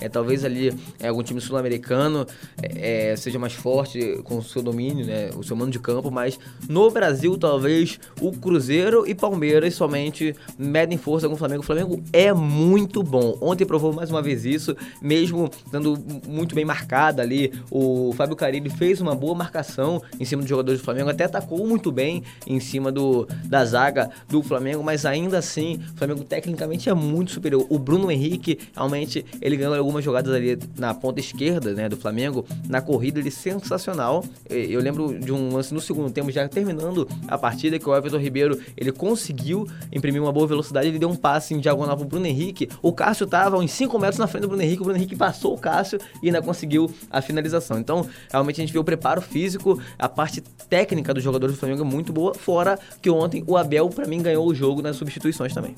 É, 0.01 0.09
talvez 0.09 0.43
ali 0.43 0.73
é, 0.99 1.07
algum 1.07 1.23
time 1.23 1.39
sul-americano 1.39 2.25
é, 2.61 3.11
é, 3.11 3.15
seja 3.15 3.37
mais 3.37 3.53
forte 3.53 4.19
com 4.23 4.39
o 4.39 4.43
seu 4.43 4.61
domínio, 4.61 5.05
né, 5.05 5.29
o 5.37 5.43
seu 5.43 5.55
mando 5.55 5.71
de 5.71 5.79
campo, 5.79 6.09
mas 6.09 6.39
no 6.67 6.89
Brasil 6.89 7.37
talvez 7.37 7.99
o 8.19 8.31
Cruzeiro 8.31 9.07
e 9.07 9.13
Palmeiras 9.13 9.75
somente 9.75 10.35
medem 10.57 10.97
força 10.97 11.27
com 11.27 11.35
o 11.35 11.37
Flamengo. 11.37 11.61
O 11.61 11.65
Flamengo 11.65 12.03
é 12.11 12.33
muito 12.33 13.03
bom. 13.03 13.37
Ontem 13.39 13.65
provou 13.65 13.93
mais 13.93 14.09
uma 14.09 14.21
vez 14.21 14.43
isso, 14.43 14.75
mesmo 15.01 15.49
dando 15.71 15.97
muito 16.27 16.55
bem 16.55 16.65
marcada 16.65 17.21
ali. 17.21 17.53
O 17.69 18.11
Fábio 18.17 18.35
Carilli 18.35 18.69
fez 18.69 18.99
uma 18.99 19.13
boa 19.13 19.35
marcação 19.35 20.01
em 20.19 20.25
cima 20.25 20.41
dos 20.41 20.49
jogadores 20.49 20.81
do 20.81 20.83
Flamengo, 20.83 21.09
até 21.09 21.25
atacou 21.25 21.65
muito 21.67 21.91
bem 21.91 22.23
em 22.47 22.59
cima 22.59 22.91
do, 22.91 23.27
da 23.45 23.63
zaga 23.63 24.09
do 24.27 24.41
Flamengo, 24.41 24.83
mas 24.83 25.05
ainda 25.05 25.37
assim 25.37 25.79
o 25.93 25.97
Flamengo 25.97 26.23
tecnicamente 26.23 26.89
é 26.89 26.93
muito 26.93 27.31
superior. 27.31 27.65
O 27.69 27.77
Bruno 27.77 28.09
Henrique, 28.09 28.57
realmente, 28.75 29.25
ele 29.41 29.55
ganhou 29.55 29.73
algumas 29.91 30.03
jogadas 30.03 30.33
ali 30.33 30.57
na 30.77 30.93
ponta 30.93 31.19
esquerda, 31.19 31.73
né, 31.73 31.89
do 31.89 31.97
Flamengo, 31.97 32.45
na 32.67 32.81
corrida 32.81 33.19
ele 33.19 33.29
sensacional. 33.29 34.23
Eu 34.49 34.79
lembro 34.81 35.19
de 35.19 35.31
um 35.31 35.53
lance 35.53 35.73
no 35.73 35.81
segundo 35.81 36.09
tempo, 36.09 36.31
já 36.31 36.47
terminando 36.47 37.07
a 37.27 37.37
partida, 37.37 37.77
que 37.77 37.87
o 37.87 37.95
Everton 37.95 38.17
Ribeiro, 38.17 38.59
ele 38.77 38.91
conseguiu 38.91 39.67
imprimir 39.91 40.21
uma 40.21 40.31
boa 40.31 40.47
velocidade, 40.47 40.87
ele 40.87 40.97
deu 40.97 41.09
um 41.09 41.15
passe 41.15 41.53
em 41.53 41.59
diagonal 41.59 41.97
pro 41.97 42.05
Bruno 42.05 42.25
Henrique. 42.25 42.69
O 42.81 42.93
Cássio 42.93 43.27
tava 43.27 43.57
uns 43.57 43.71
5 43.71 43.99
metros 43.99 44.17
na 44.17 44.27
frente 44.27 44.43
do 44.43 44.47
Bruno 44.47 44.63
Henrique, 44.63 44.81
o 44.81 44.85
Bruno 44.85 44.97
Henrique 44.97 45.15
passou 45.15 45.53
o 45.53 45.57
Cássio 45.57 45.99
e 46.23 46.27
ainda 46.27 46.41
conseguiu 46.41 46.89
a 47.09 47.21
finalização. 47.21 47.77
Então, 47.77 48.07
realmente 48.31 48.61
a 48.61 48.65
gente 48.65 48.73
vê 48.73 48.79
o 48.79 48.83
preparo 48.83 49.21
físico, 49.21 49.79
a 49.99 50.07
parte 50.07 50.41
técnica 50.69 51.13
dos 51.13 51.23
jogadores 51.23 51.55
do 51.55 51.59
Flamengo 51.59 51.81
é 51.81 51.85
muito 51.85 52.13
boa, 52.13 52.33
fora 52.33 52.79
que 53.01 53.09
ontem 53.09 53.43
o 53.45 53.57
Abel, 53.57 53.89
para 53.89 54.07
mim, 54.07 54.21
ganhou 54.21 54.47
o 54.47 54.55
jogo 54.55 54.81
nas 54.81 54.95
substituições 54.95 55.53
também. 55.53 55.75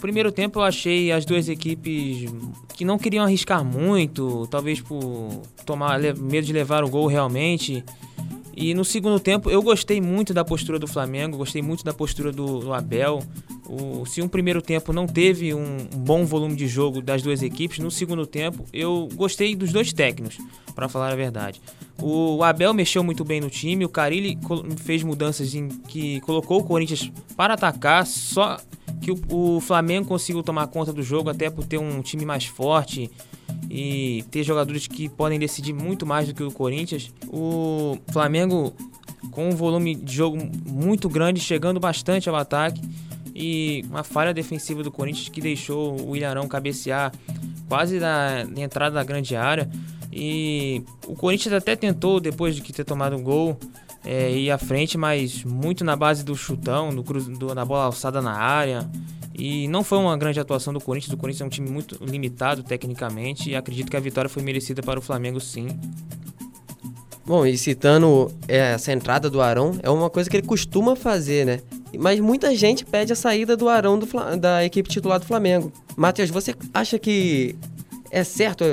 Primeiro 0.00 0.30
tempo 0.32 0.60
eu 0.60 0.62
achei 0.62 1.12
as 1.12 1.24
duas 1.24 1.48
equipes 1.48 2.30
que 2.74 2.84
não 2.84 2.98
queriam 2.98 3.24
arriscar 3.24 3.64
muito, 3.64 4.46
talvez 4.50 4.80
por 4.80 5.42
tomar 5.66 5.98
medo 6.00 6.46
de 6.46 6.52
levar 6.52 6.84
o 6.84 6.88
gol 6.88 7.06
realmente. 7.06 7.84
E 8.60 8.74
no 8.74 8.84
segundo 8.84 9.20
tempo 9.20 9.50
eu 9.50 9.62
gostei 9.62 10.00
muito 10.00 10.34
da 10.34 10.44
postura 10.44 10.78
do 10.78 10.86
Flamengo, 10.86 11.36
gostei 11.36 11.62
muito 11.62 11.84
da 11.84 11.94
postura 11.94 12.32
do, 12.32 12.58
do 12.58 12.72
Abel. 12.72 13.22
O, 13.68 14.06
se 14.06 14.22
um 14.22 14.28
primeiro 14.28 14.62
tempo 14.62 14.92
não 14.92 15.06
teve 15.06 15.54
um, 15.54 15.76
um 15.94 15.98
bom 15.98 16.24
volume 16.24 16.56
de 16.56 16.66
jogo 16.66 17.02
das 17.02 17.22
duas 17.22 17.42
equipes, 17.42 17.78
no 17.78 17.90
segundo 17.90 18.26
tempo 18.26 18.64
eu 18.72 19.08
gostei 19.14 19.54
dos 19.54 19.72
dois 19.72 19.92
técnicos, 19.92 20.38
para 20.74 20.88
falar 20.88 21.12
a 21.12 21.16
verdade. 21.16 21.60
O 22.00 22.42
Abel 22.42 22.72
mexeu 22.72 23.04
muito 23.04 23.24
bem 23.24 23.40
no 23.40 23.50
time, 23.50 23.84
o 23.84 23.88
Carilli 23.88 24.38
fez 24.78 25.02
mudanças 25.02 25.54
em 25.54 25.68
que 25.68 26.20
colocou 26.22 26.60
o 26.60 26.64
Corinthians 26.64 27.12
para 27.36 27.54
atacar, 27.54 28.06
só 28.06 28.58
que 29.00 29.10
o, 29.10 29.56
o 29.56 29.60
Flamengo 29.60 30.08
conseguiu 30.08 30.42
tomar 30.42 30.66
conta 30.68 30.92
do 30.92 31.02
jogo, 31.02 31.30
até 31.30 31.50
por 31.50 31.64
ter 31.64 31.78
um 31.78 32.02
time 32.02 32.24
mais 32.24 32.44
forte 32.44 33.10
e 33.70 34.24
ter 34.30 34.42
jogadores 34.42 34.86
que 34.86 35.08
podem 35.08 35.38
decidir 35.38 35.72
muito 35.72 36.06
mais 36.06 36.28
do 36.28 36.34
que 36.34 36.42
o 36.42 36.50
Corinthians. 36.50 37.12
O 37.28 37.98
Flamengo 38.12 38.72
com 39.30 39.48
um 39.48 39.54
volume 39.54 39.94
de 39.94 40.14
jogo 40.14 40.38
muito 40.66 41.08
grande, 41.08 41.40
chegando 41.40 41.80
bastante 41.80 42.28
ao 42.28 42.36
ataque 42.36 42.80
e 43.34 43.84
uma 43.88 44.02
falha 44.02 44.34
defensiva 44.34 44.82
do 44.82 44.90
Corinthians 44.90 45.28
que 45.28 45.40
deixou 45.40 46.08
o 46.08 46.16
Ilharão 46.16 46.48
cabecear 46.48 47.12
quase 47.68 47.98
na, 47.98 48.44
na 48.44 48.60
entrada 48.62 48.94
da 48.94 49.04
grande 49.04 49.36
área. 49.36 49.68
E 50.12 50.82
o 51.06 51.14
Corinthians 51.14 51.52
até 51.52 51.76
tentou, 51.76 52.18
depois 52.18 52.56
de 52.56 52.62
ter 52.72 52.84
tomado 52.84 53.16
um 53.16 53.22
gol, 53.22 53.58
é, 54.08 54.32
ir 54.32 54.50
à 54.50 54.56
frente, 54.56 54.96
mas 54.96 55.44
muito 55.44 55.84
na 55.84 55.94
base 55.94 56.24
do 56.24 56.34
chutão, 56.34 56.94
do, 56.94 57.02
do, 57.02 57.54
na 57.54 57.62
bola 57.62 57.84
alçada 57.84 58.22
na 58.22 58.32
área. 58.32 58.88
E 59.34 59.68
não 59.68 59.84
foi 59.84 59.98
uma 59.98 60.16
grande 60.16 60.40
atuação 60.40 60.72
do 60.72 60.80
Corinthians. 60.80 61.12
O 61.12 61.16
Corinthians 61.18 61.42
é 61.42 61.44
um 61.44 61.50
time 61.50 61.70
muito 61.70 62.02
limitado 62.02 62.62
tecnicamente. 62.62 63.50
E 63.50 63.54
acredito 63.54 63.90
que 63.90 63.96
a 63.98 64.00
vitória 64.00 64.30
foi 64.30 64.42
merecida 64.42 64.82
para 64.82 64.98
o 64.98 65.02
Flamengo, 65.02 65.38
sim. 65.38 65.68
Bom, 67.26 67.44
e 67.44 67.58
citando 67.58 68.32
é, 68.48 68.72
essa 68.72 68.90
entrada 68.90 69.28
do 69.28 69.42
Arão, 69.42 69.78
é 69.82 69.90
uma 69.90 70.08
coisa 70.08 70.30
que 70.30 70.38
ele 70.38 70.46
costuma 70.46 70.96
fazer, 70.96 71.44
né? 71.44 71.60
Mas 71.98 72.18
muita 72.18 72.56
gente 72.56 72.86
pede 72.86 73.12
a 73.12 73.16
saída 73.16 73.58
do 73.58 73.68
Arão 73.68 73.98
do, 73.98 74.06
da 74.40 74.64
equipe 74.64 74.88
titular 74.88 75.20
do 75.20 75.26
Flamengo. 75.26 75.70
Matheus, 75.94 76.30
você 76.30 76.54
acha 76.72 76.98
que 76.98 77.54
é 78.10 78.24
certo 78.24 78.64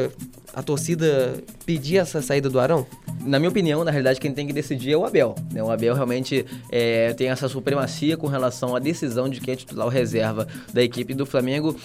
a 0.54 0.64
torcida 0.64 1.44
pedir 1.66 1.98
essa 1.98 2.22
saída 2.22 2.50
do 2.50 2.58
Arão? 2.58 2.88
Na 3.26 3.40
minha 3.40 3.50
opinião, 3.50 3.84
na 3.84 3.92
realidade, 3.92 4.20
quem 4.20 4.32
tem 4.32 4.46
que 4.46 4.54
decidir 4.54 4.92
é 4.92 4.98
o 4.98 5.04
Abel. 5.04 5.36
Né? 5.52 5.64
O 5.64 5.72
Abel 5.72 5.96
realmente 5.96 6.46
é, 6.72 7.14
tem 7.14 7.30
essa 7.30 7.50
supremacia 7.50 8.16
com 8.16 8.28
relação 8.28 8.76
à 8.76 8.80
decisão 8.80 9.28
de 9.28 9.42
quem 9.42 9.54
é 9.54 9.58
titular 9.58 9.88
reserva 9.90 10.48
da 10.72 10.84
equipe 10.84 11.14
do 11.14 11.26
Flamengo. 11.26 11.76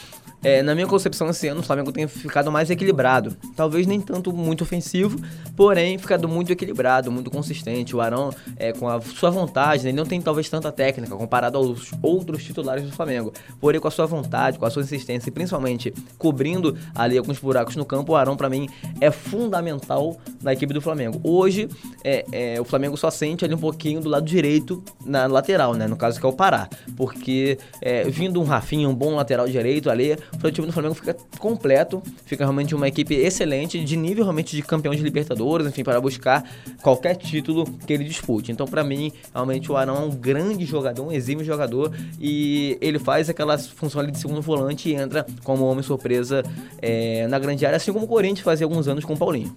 É, 0.43 0.63
na 0.63 0.75
minha 0.75 0.87
concepção, 0.87 1.29
esse 1.29 1.49
ano 1.49 1.61
o 1.61 1.63
Flamengo 1.63 1.93
tem 1.93 2.09
ficado 2.09 2.51
mais 2.51 2.71
equilibrado. 2.71 3.37
Talvez 3.55 3.87
nem 3.87 4.01
tanto 4.01 4.33
muito 4.33 4.63
ofensivo, 4.63 5.21
porém 5.55 5.99
ficado 5.99 6.27
muito 6.29 6.51
equilibrado, 6.51 7.13
muito 7.13 7.31
consistente. 7.31 7.95
O 7.95 8.01
Arão, 8.01 8.31
é, 8.57 8.73
com 8.73 8.89
a 8.89 9.01
sua 9.01 9.31
vontade, 9.31 9.85
né, 9.85 9.91
ele 9.91 9.97
não 9.97 10.07
tem 10.07 10.21
talvez 10.21 10.49
tanta 10.49 10.73
técnica 10.73 11.15
comparado 11.15 11.59
aos 11.59 11.91
outros 12.03 12.43
titulares 12.43 12.85
do 12.85 12.93
Flamengo. 12.93 13.33
Porém, 13.61 13.81
com 13.81 13.89
a 13.89 13.91
sua 13.91 14.07
vontade, 14.07 14.59
com 14.59 14.65
a 14.65 14.71
sua 14.71 14.83
insistência 14.83 15.29
e 15.29 15.33
principalmente 15.33 15.93
cobrindo 16.17 16.77
ali 16.95 17.19
alguns 17.19 17.39
buracos 17.39 17.77
no 17.77 17.85
campo, 17.85 18.13
o 18.13 18.17
Arão, 18.17 18.37
para 18.37 18.49
mim, 18.49 18.69
é 19.01 19.11
fundamental 19.11 20.17
na 20.43 20.53
equipe 20.53 20.73
do 20.73 20.81
Flamengo. 20.81 21.21
Hoje, 21.23 21.69
é, 22.03 22.25
é, 22.33 22.61
o 22.61 22.65
Flamengo 22.65 22.97
só 22.97 23.11
sente 23.11 23.45
ali 23.45 23.55
um 23.55 23.59
pouquinho 23.59 24.01
do 24.01 24.09
lado 24.09 24.25
direito 24.25 24.83
na 25.05 25.27
lateral, 25.27 25.75
né? 25.75 25.87
No 25.87 25.97
caso 25.97 26.19
que 26.19 26.25
é 26.25 26.29
o 26.29 26.33
Pará. 26.33 26.69
Porque 26.97 27.59
é, 27.83 28.05
vindo 28.05 28.41
um 28.41 28.45
Rafinha, 28.45 28.89
um 28.89 28.95
bom 28.95 29.15
lateral 29.15 29.47
direito 29.47 29.91
ali, 29.91 30.17
o 30.43 30.51
time 30.51 30.67
do 30.67 30.73
Flamengo 30.73 30.95
fica 30.95 31.15
completo, 31.39 32.03
fica 32.25 32.45
realmente 32.45 32.75
uma 32.75 32.89
equipe 32.89 33.15
excelente, 33.15 33.83
de 33.83 33.97
nível 33.97 34.25
realmente 34.25 34.57
de 34.57 34.63
campeão 34.63 34.95
de 34.95 35.03
Libertadores, 35.03 35.67
enfim, 35.67 35.83
para 35.83 36.01
buscar 36.01 36.45
qualquer 36.83 37.17
título 37.17 37.65
que 37.87 37.93
ele 37.93 38.05
dispute. 38.05 38.53
Então, 38.53 38.67
para 38.67 38.83
mim, 38.83 39.13
realmente 39.35 39.71
o 39.71 39.77
Arão 39.77 39.97
é 39.97 40.01
um 40.01 40.11
grande 40.11 40.65
jogador, 40.65 41.03
um 41.05 41.13
exímio 41.13 41.45
jogador, 41.45 41.93
e 42.21 42.79
ele 42.81 42.99
faz 42.99 43.29
aquela 43.29 43.59
função 43.59 44.01
ali 44.01 44.13
de 44.13 44.19
segundo 44.19 44.41
volante 44.41 44.89
e 44.89 44.95
entra 44.95 45.27
como 45.45 45.65
homem 45.65 45.83
surpresa 45.83 46.43
é, 46.81 47.27
na 47.27 47.39
grande 47.39 47.67
área, 47.67 47.77
assim 47.77 47.93
como 47.93 48.05
o 48.05 48.09
Corinthians 48.09 48.41
fazia 48.41 48.65
alguns 48.65 48.89
anos 48.89 49.05
com 49.05 49.15
o 49.15 49.19
Paulinho. 49.19 49.55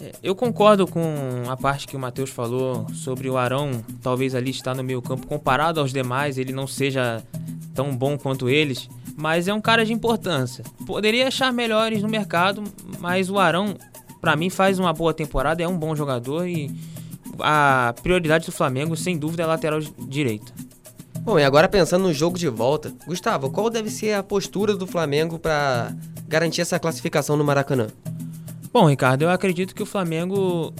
É, 0.00 0.12
eu 0.22 0.34
concordo 0.34 0.86
com 0.86 1.00
a 1.48 1.56
parte 1.56 1.86
que 1.86 1.96
o 1.96 1.98
Matheus 1.98 2.30
falou 2.30 2.86
sobre 2.92 3.28
o 3.30 3.36
Arão, 3.36 3.82
talvez 4.02 4.34
ali 4.34 4.50
estar 4.50 4.74
no 4.74 4.82
meio 4.82 5.00
campo 5.00 5.26
comparado 5.26 5.80
aos 5.80 5.92
demais, 5.92 6.38
ele 6.38 6.52
não 6.52 6.66
seja 6.66 7.22
tão 7.74 7.94
bom 7.96 8.18
quanto 8.18 8.48
eles 8.48 8.88
mas 9.20 9.46
é 9.46 9.54
um 9.54 9.60
cara 9.60 9.84
de 9.84 9.92
importância. 9.92 10.64
Poderia 10.86 11.28
achar 11.28 11.52
melhores 11.52 12.02
no 12.02 12.08
mercado, 12.08 12.64
mas 12.98 13.28
o 13.28 13.38
Arão, 13.38 13.76
para 14.18 14.34
mim, 14.34 14.48
faz 14.48 14.78
uma 14.78 14.94
boa 14.94 15.12
temporada, 15.12 15.62
é 15.62 15.68
um 15.68 15.76
bom 15.76 15.94
jogador 15.94 16.48
e 16.48 16.70
a 17.38 17.94
prioridade 18.02 18.46
do 18.46 18.52
Flamengo, 18.52 18.96
sem 18.96 19.18
dúvida, 19.18 19.42
é 19.42 19.46
lateral 19.46 19.78
direita. 19.98 20.52
Bom, 21.20 21.38
e 21.38 21.44
agora 21.44 21.68
pensando 21.68 22.04
no 22.04 22.14
jogo 22.14 22.38
de 22.38 22.48
volta, 22.48 22.94
Gustavo, 23.06 23.50
qual 23.50 23.68
deve 23.68 23.90
ser 23.90 24.14
a 24.14 24.22
postura 24.22 24.74
do 24.74 24.86
Flamengo 24.86 25.38
para 25.38 25.94
garantir 26.26 26.62
essa 26.62 26.78
classificação 26.78 27.36
no 27.36 27.44
Maracanã? 27.44 27.88
Bom, 28.72 28.88
Ricardo, 28.88 29.22
eu 29.22 29.30
acredito 29.30 29.74
que 29.74 29.82
o 29.82 29.86
Flamengo 29.86 30.72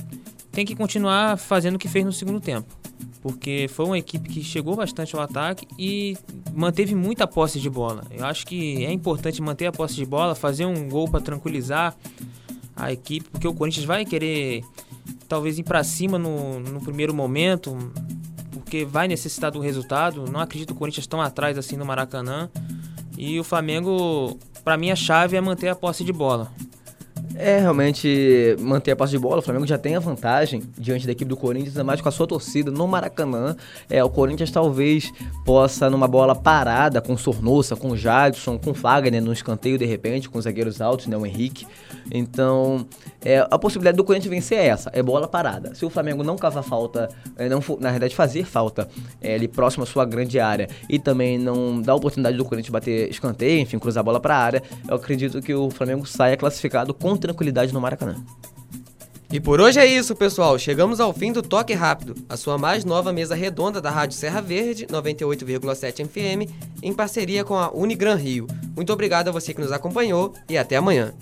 tem 0.50 0.64
que 0.64 0.74
continuar 0.74 1.36
fazendo 1.36 1.74
o 1.74 1.78
que 1.78 1.88
fez 1.88 2.06
no 2.06 2.12
segundo 2.12 2.40
tempo 2.40 2.79
porque 3.20 3.66
foi 3.68 3.84
uma 3.86 3.98
equipe 3.98 4.28
que 4.28 4.42
chegou 4.42 4.76
bastante 4.76 5.14
ao 5.14 5.22
ataque 5.22 5.66
e 5.78 6.16
manteve 6.54 6.94
muita 6.94 7.26
posse 7.26 7.60
de 7.60 7.68
bola. 7.68 8.04
Eu 8.10 8.24
acho 8.24 8.46
que 8.46 8.84
é 8.84 8.92
importante 8.92 9.42
manter 9.42 9.66
a 9.66 9.72
posse 9.72 9.94
de 9.94 10.06
bola, 10.06 10.34
fazer 10.34 10.64
um 10.64 10.88
gol 10.88 11.08
para 11.08 11.20
tranquilizar 11.20 11.94
a 12.74 12.92
equipe, 12.92 13.28
porque 13.30 13.46
o 13.46 13.52
Corinthians 13.52 13.84
vai 13.84 14.04
querer 14.04 14.64
talvez 15.28 15.58
ir 15.58 15.62
para 15.62 15.84
cima 15.84 16.18
no, 16.18 16.60
no 16.60 16.80
primeiro 16.80 17.14
momento, 17.14 17.76
porque 18.52 18.84
vai 18.84 19.06
necessitar 19.06 19.50
do 19.50 19.60
resultado. 19.60 20.24
Não 20.30 20.40
acredito 20.40 20.68
que 20.68 20.74
o 20.74 20.76
Corinthians 20.76 21.06
tão 21.06 21.20
atrás 21.20 21.58
assim 21.58 21.76
no 21.76 21.84
Maracanã. 21.84 22.48
E 23.18 23.38
o 23.38 23.44
Flamengo, 23.44 24.38
para 24.64 24.78
mim, 24.78 24.90
a 24.90 24.96
chave 24.96 25.36
é 25.36 25.40
manter 25.40 25.68
a 25.68 25.74
posse 25.74 26.02
de 26.02 26.12
bola. 26.12 26.50
É 27.34 27.58
realmente 27.58 28.56
manter 28.58 28.90
a 28.90 28.96
posse 28.96 29.12
de 29.12 29.18
bola. 29.18 29.38
O 29.38 29.42
Flamengo 29.42 29.66
já 29.66 29.78
tem 29.78 29.96
a 29.96 30.00
vantagem 30.00 30.62
diante 30.76 31.06
da 31.06 31.12
equipe 31.12 31.28
do 31.28 31.36
Corinthians, 31.36 31.74
ainda 31.74 31.84
mais 31.84 32.00
com 32.00 32.08
a 32.08 32.12
sua 32.12 32.26
torcida 32.26 32.70
no 32.70 32.86
Maracanã. 32.86 33.56
É, 33.88 34.02
o 34.02 34.10
Corinthians 34.10 34.50
talvez 34.50 35.12
possa, 35.44 35.88
numa 35.88 36.08
bola 36.08 36.34
parada, 36.34 37.00
com 37.00 37.16
Sornosa, 37.16 37.76
com 37.76 37.96
Jadson, 37.96 38.58
com 38.58 38.74
Fagner 38.74 39.22
no 39.22 39.32
escanteio 39.32 39.78
de 39.78 39.84
repente, 39.84 40.28
com 40.28 40.38
os 40.38 40.44
zagueiros 40.44 40.80
altos, 40.80 41.06
né, 41.06 41.16
o 41.16 41.24
Henrique. 41.24 41.66
Então, 42.10 42.86
é, 43.24 43.46
a 43.50 43.58
possibilidade 43.58 43.96
do 43.96 44.04
Corinthians 44.04 44.30
vencer 44.30 44.58
é 44.58 44.66
essa, 44.66 44.90
é 44.92 45.02
bola 45.02 45.28
parada. 45.28 45.74
Se 45.74 45.84
o 45.84 45.90
Flamengo 45.90 46.24
não 46.24 46.36
cavar 46.36 46.64
falta, 46.64 47.08
é, 47.36 47.48
não 47.48 47.62
na 47.78 47.90
verdade 47.90 48.14
fazer 48.14 48.44
falta 48.44 48.88
é, 49.20 49.34
ali 49.34 49.46
próximo 49.46 49.84
à 49.84 49.86
sua 49.86 50.04
grande 50.04 50.40
área 50.40 50.68
e 50.88 50.98
também 50.98 51.38
não 51.38 51.80
dar 51.80 51.94
oportunidade 51.94 52.36
do 52.36 52.44
Corinthians 52.44 52.72
bater 52.72 53.08
escanteio, 53.08 53.60
enfim, 53.60 53.78
cruzar 53.78 54.00
a 54.00 54.04
bola 54.04 54.18
para 54.18 54.34
a 54.34 54.38
área, 54.38 54.62
eu 54.88 54.96
acredito 54.96 55.40
que 55.40 55.54
o 55.54 55.70
Flamengo 55.70 56.06
saia 56.06 56.36
classificado 56.36 56.92
com 56.92 57.16
tranquilidade 57.20 57.72
no 57.72 57.80
Maracanã. 57.80 58.16
E 59.32 59.38
por 59.38 59.60
hoje 59.60 59.78
é 59.78 59.86
isso, 59.86 60.16
pessoal. 60.16 60.58
Chegamos 60.58 60.98
ao 60.98 61.12
fim 61.12 61.30
do 61.30 61.40
Toque 61.40 61.72
Rápido, 61.72 62.16
a 62.28 62.36
sua 62.36 62.58
mais 62.58 62.84
nova 62.84 63.12
mesa 63.12 63.36
redonda 63.36 63.80
da 63.80 63.88
Rádio 63.88 64.16
Serra 64.16 64.40
Verde, 64.40 64.86
98,7 64.86 66.04
FM, 66.04 66.50
em 66.82 66.92
parceria 66.92 67.44
com 67.44 67.54
a 67.54 67.70
Unigran 67.70 68.16
Rio. 68.16 68.48
Muito 68.74 68.92
obrigado 68.92 69.28
a 69.28 69.32
você 69.32 69.54
que 69.54 69.60
nos 69.60 69.70
acompanhou 69.70 70.34
e 70.48 70.58
até 70.58 70.74
amanhã. 70.76 71.14